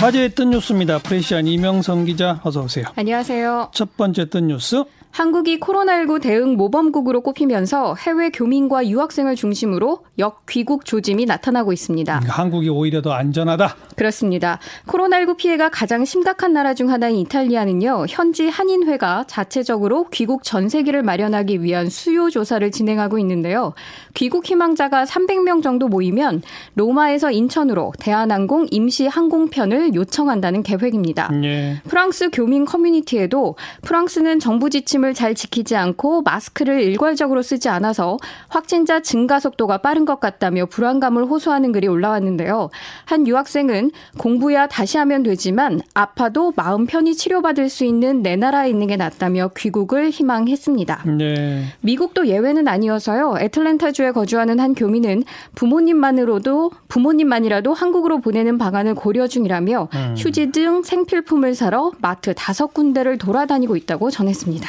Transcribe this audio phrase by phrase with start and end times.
[0.00, 0.98] 화제의 뜬 뉴스입니다.
[0.98, 2.84] 프레시안 이명선 기자 어서 오세요.
[2.94, 3.70] 안녕하세요.
[3.74, 11.24] 첫 번째 뜬 뉴스 한국이 코로나19 대응 모범국으로 꼽히면서 해외 교민과 유학생을 중심으로 역귀국 조짐이
[11.24, 12.22] 나타나고 있습니다.
[12.28, 13.74] 한국이 오히려 더 안전하다.
[13.96, 14.58] 그렇습니다.
[14.86, 21.88] 코로나19 피해가 가장 심각한 나라 중 하나인 이탈리아는요, 현지 한인회가 자체적으로 귀국 전세기를 마련하기 위한
[21.88, 23.72] 수요 조사를 진행하고 있는데요.
[24.14, 26.42] 귀국 희망자가 300명 정도 모이면
[26.74, 31.30] 로마에서 인천으로 대한항공 임시 항공편을 요청한다는 계획입니다.
[31.42, 31.80] 예.
[31.88, 39.00] 프랑스 교민 커뮤니티에도 프랑스는 정부 지침 을 잘 지키지 않고 마스크를 일괄적으로 쓰지 않아서 확진자
[39.00, 42.70] 증가 속도가 빠른 것 같다며 불안감을 호소하는 글이 올라왔는데요.
[43.04, 48.86] 한 유학생은 공부야 다시 하면 되지만 아파도 마음 편히 치료받을 수 있는 내 나라에 있는
[48.86, 51.02] 게 낫다며 귀국을 희망했습니다.
[51.18, 51.64] 네.
[51.80, 53.36] 미국도 예외는 아니어서요.
[53.40, 55.24] 애틀랜타주에 거주하는 한 교민은
[55.54, 60.14] 부모님만으로도 부모님만이라도 한국으로 보내는 방안을 고려 중이라며 음.
[60.16, 64.68] 휴지 등 생필품을 사러 마트 다섯 군데를 돌아다니고 있다고 전했습니다.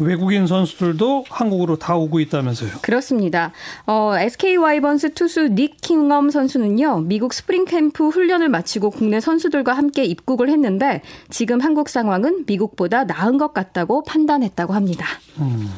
[0.00, 2.70] 외국인 선수들도 한국으로 다 오고 있다면서요?
[2.82, 3.52] 그렇습니다.
[3.86, 10.04] 어, SK 와이번스 투수 닉 킹엄 선수는요, 미국 스프링 캠프 훈련을 마치고 국내 선수들과 함께
[10.04, 15.06] 입국을 했는데 지금 한국 상황은 미국보다 나은 것 같다고 판단했다고 합니다.
[15.38, 15.70] 음.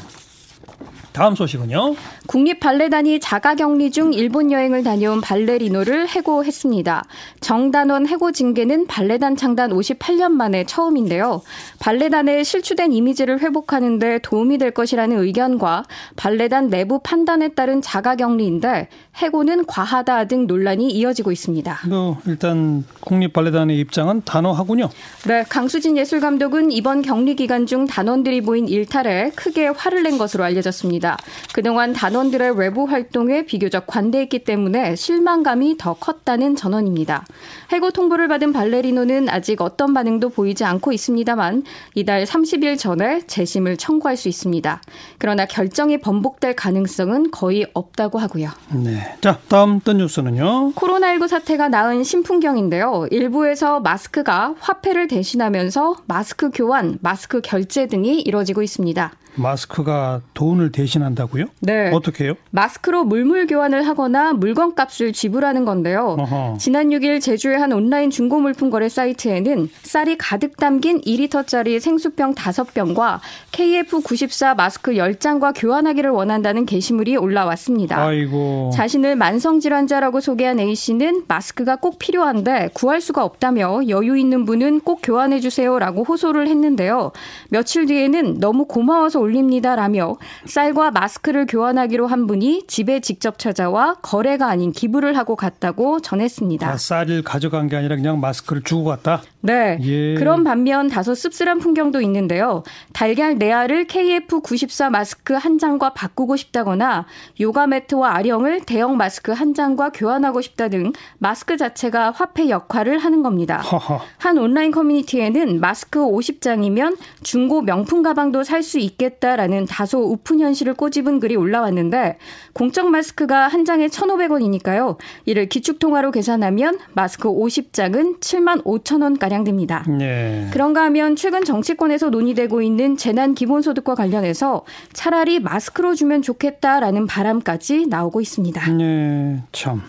[1.12, 1.94] 다음 소식은요.
[2.26, 7.04] 국립 발레단이 자가 격리 중 일본 여행을 다녀온 발레리노를 해고했습니다.
[7.40, 11.42] 정단원 해고 징계는 발레단 창단 58년 만에 처음인데요.
[11.80, 15.84] 발레단의 실추된 이미지를 회복하는 데 도움이 될 것이라는 의견과
[16.16, 21.80] 발레단 내부 판단에 따른 자가 격리인데 해고는 과하다 등 논란이 이어지고 있습니다.
[21.88, 24.88] 뭐 일단 국립 발레단의 입장은 단호하군요.
[25.26, 30.44] 네, 강수진 예술 감독은 이번 격리 기간 중 단원들이 보인 일탈에 크게 화를 낸 것으로
[30.44, 31.01] 알려졌습니다.
[31.02, 31.18] 있습니다.
[31.52, 37.26] 그동안 단원들의 외부 활동에 비교적 관대했기 때문에 실망감이 더 컸다는 전언입니다.
[37.72, 41.64] 해고 통보를 받은 발레리노는 아직 어떤 반응도 보이지 않고 있습니다만
[41.94, 44.80] 이달 30일 전에 재심을 청구할 수 있습니다.
[45.18, 48.50] 그러나 결정이 번복될 가능성은 거의 없다고 하고요.
[48.72, 49.16] 네.
[49.20, 50.72] 자, 다음 뜬 뉴스는요.
[50.72, 53.08] 코로나19 사태가 낳은 신풍경인데요.
[53.10, 59.12] 일부에서 마스크가 화폐를 대신하면서 마스크 교환, 마스크 결제 등이 이뤄지고 있습니다.
[59.34, 61.46] 마스크가 돈을 대신한다고요?
[61.60, 61.90] 네.
[61.92, 62.34] 어떻게 해요?
[62.50, 66.16] 마스크로 물물 교환을 하거나 물건 값을 지불하는 건데요.
[66.18, 66.56] 어허.
[66.58, 73.20] 지난 6일 제주의 한 온라인 중고 물품 거래 사이트에는 쌀이 가득 담긴 2리터짜리 생수병 5병과
[73.52, 78.04] KF94 마스크 10장과 교환하기를 원한다는 게시물이 올라왔습니다.
[78.04, 78.70] 아이고.
[78.74, 84.80] 자신을 만성 질환자라고 소개한 A 씨는 마스크가 꼭 필요한데 구할 수가 없다며 여유 있는 분은
[84.80, 87.12] 꼭 교환해 주세요라고 호소를 했는데요.
[87.48, 90.16] 며칠 뒤에는 너무 고마워서 올립니다라며
[90.46, 96.68] 쌀과 마스크를 교환하기로 한 분이 집에 직접 찾아와 거래가 아닌 기부를 하고 갔다고 전했습니다.
[96.68, 99.22] 아, 쌀을 가져간 게 아니라 그냥 마스크를 주고 갔다?
[99.40, 99.78] 네.
[99.82, 100.14] 예.
[100.14, 102.62] 그런 반면 다소 씁쓸한 풍경도 있는데요.
[102.92, 107.06] 달걀 네알을 KF94 마스크 한 장과 바꾸고 싶다거나
[107.40, 113.22] 요가 매트와 아령을 대형 마스크 한 장과 교환하고 싶다 등 마스크 자체가 화폐 역할을 하는
[113.22, 113.58] 겁니다.
[113.58, 114.00] 허허.
[114.18, 120.74] 한 온라인 커뮤니티에는 마스크 50장이면 중고 명품 가방도 살 수 있 겠다라는 다소 우픈 현실을
[120.74, 122.18] 꼬집은 글이 올라왔는데
[122.52, 124.98] 공적 마스크가 한 장에 1,500원이니까요.
[125.24, 129.82] 이를 기축통화로 계산하면 마스크 50장은 7만 5천 원까지 가량 됩니다.
[129.88, 130.46] 네.
[130.52, 138.20] 그런가 하면 최근 정치권에서 논의되고 있는 재난 기본소득과 관련해서 차라리 마스크로 주면 좋겠다라는 바람까지 나오고
[138.20, 138.72] 있습니다.
[138.72, 139.82] 네, 참.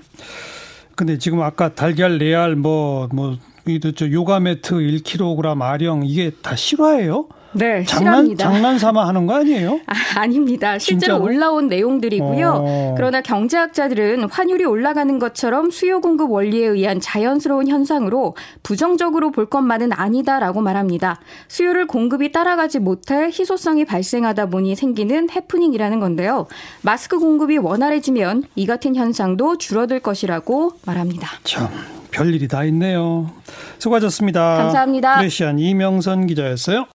[0.96, 3.38] 근데 지금 아까 달걀 레알 뭐뭐 뭐,
[3.96, 7.28] 저 요가 매트 1kg 아령 이게 다 실화예요?
[7.54, 8.44] 네, 장난 실합니다.
[8.44, 9.80] 장난 삼아 하는 거 아니에요?
[10.16, 11.24] 아, 닙니다 실제로 진짜로?
[11.24, 12.64] 올라온 내용들이고요.
[12.66, 12.94] 어.
[12.98, 20.62] 그러나 경제학자들은 환율이 올라가는 것처럼 수요 공급 원리에 의한 자연스러운 현상으로 부정적으로 볼 것만은 아니다라고
[20.62, 21.20] 말합니다.
[21.48, 26.48] 수요를 공급이 따라가지 못해 희소성이 발생하다 보니 생기는 해프닝이라는 건데요.
[26.82, 31.30] 마스크 공급이 원활해지면 이 같은 현상도 줄어들 것이라고 말합니다.
[31.44, 31.70] 참
[32.12, 33.32] 별일이 다 있네요.
[33.80, 34.58] 수고하셨습니다.
[34.58, 35.18] 감사합니다.
[35.18, 36.86] 프레시안 이명선 기자였어요.